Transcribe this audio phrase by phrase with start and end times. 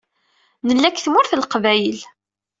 [0.67, 1.99] Nella deg Tmurt n Leqbayel.